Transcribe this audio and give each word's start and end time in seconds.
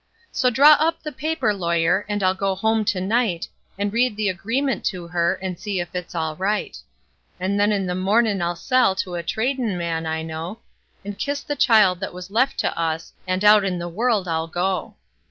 So 0.31 0.49
draw 0.49 0.71
up 0.79 1.03
the 1.03 1.11
paper, 1.11 1.53
lawyer, 1.53 2.07
and 2.09 2.23
I'll 2.23 2.33
go 2.33 2.55
home 2.55 2.83
to 2.85 2.99
night, 2.99 3.47
And 3.77 3.93
read 3.93 4.17
the 4.17 4.29
agreement 4.29 4.83
to 4.85 5.07
her, 5.09 5.35
and 5.35 5.59
see 5.59 5.79
if 5.79 5.93
it's 5.93 6.15
all 6.15 6.35
right; 6.35 6.75
And 7.39 7.59
then, 7.59 7.71
in 7.71 7.85
the 7.85 7.93
mornin', 7.93 8.41
I'll 8.41 8.55
sell 8.55 8.95
to 8.95 9.13
a 9.13 9.21
tradin' 9.21 9.77
man 9.77 10.07
I 10.07 10.23
know, 10.23 10.57
And 11.05 11.19
kiss 11.19 11.41
the 11.41 11.55
child 11.55 11.99
that 11.99 12.15
was 12.15 12.31
left 12.31 12.57
to 12.61 12.75
us, 12.75 13.13
and 13.27 13.45
out 13.45 13.63
in 13.63 13.77
the 13.77 13.87
world 13.89 14.27
I'll 14.27 14.47
go. 14.47 14.95